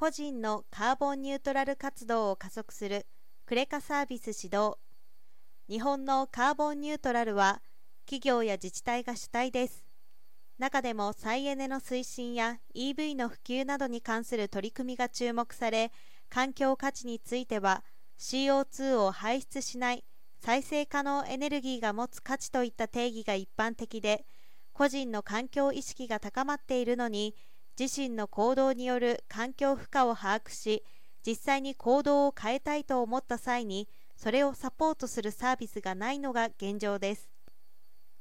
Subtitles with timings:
[0.00, 3.04] 個人のカーボンニュートラル活動を加速する
[3.44, 4.78] クレカサービス指導。
[5.68, 7.60] 日本のカーボンニュートラルは
[8.06, 9.84] 企業や自治体が主体です。
[10.58, 15.92] 中でも再エネの推進や EV の普及などに関する取り組みが注目され
[16.30, 17.84] 環境価値については
[18.18, 20.04] CO2 を排出しない
[20.38, 24.24] 再生可能エネルギーが持つ価値といった定義が一般的で
[24.72, 27.34] 個人の環境意識が高まっているのに
[27.80, 30.84] 自身の行動による環境負荷を把握し
[31.26, 37.30] 実際に行動を変えたいと思った際にそれをサポートするサービスがないのが現状です。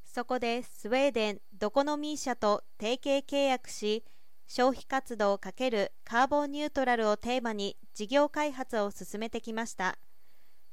[0.05, 4.05] そこでスウェーデンドコノミー社と提携契約し
[4.47, 9.99] 消費活動×カーボンニュートラルをテーマに事業開発を進めてきました。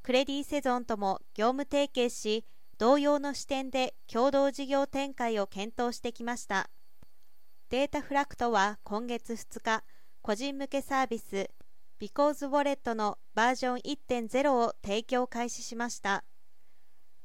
[0.04, 2.46] クレディセゾンとも業務提携し
[2.78, 6.70] 同様の視点で共同事業展開を検討してきました。
[7.68, 9.82] データフラクトは今月2日
[10.22, 11.50] 個人向けサービス
[12.00, 16.22] Because Wallet のバージョン1.0を提供開始しました。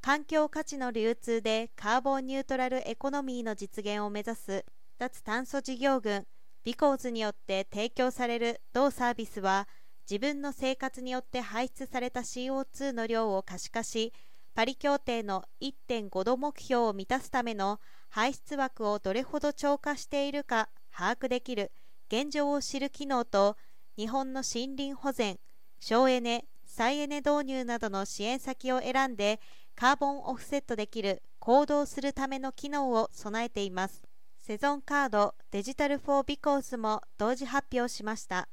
[0.02, 4.66] 環境価値の流通でカーボンニュートラルエコノミーの実現を目指す
[4.98, 6.26] 脱炭素事業群
[6.64, 9.68] ビコーズによって提供される同サービスは
[10.10, 14.12] 自分の生活によって排出された CO2 の量を可視化し
[14.54, 21.72] パリ協定の1.5度目標を満たすための排出枠をどれほど超過しているか把握できる
[22.12, 23.56] 現状を知る機能と
[23.98, 25.40] 日本の森林保全
[25.80, 29.40] 省エネ再エネ導入などの支援先を選んで
[29.76, 34.04] カーボンオフセットできる行動するための機能を備えています。
[34.40, 38.48] セゾンカードデジタルフォービコースも同時発表しました。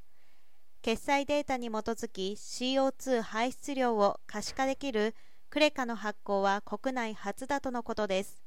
[0.81, 5.15] 決済データに基づき CO2 排出量を可視化できる
[5.51, 8.43] クレカの発行は国内初だとのことです。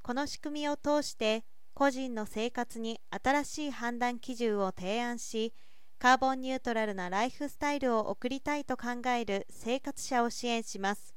[0.00, 1.44] この仕組みを通して
[1.74, 5.52] 個人の生活に新しい判断基準を提案し
[5.98, 11.14] カーボンニュートラルなライフスタイルを送りたいと考える生活者を支援します。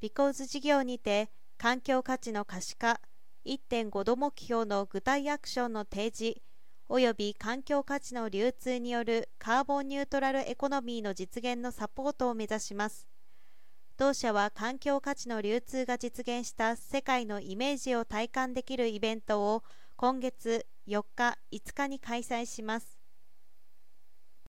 [0.00, 3.00] ビコーズ事業にて環境価値の可視化
[3.44, 6.40] 1.5度目標の具体アクションの提示
[6.88, 13.06] および環境価値の流通によるカーボンニュートラルエコノミーの実現のサポートを目指します。
[13.98, 19.62] 同社は環境価値の流通が実現した世界のイメージを体感できるイベントを
[19.96, 22.95] 今月4日5日に開催します。